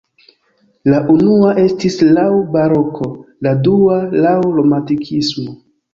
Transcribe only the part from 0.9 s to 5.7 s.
La unua estis laŭ baroko, la dua laŭ romantikismo.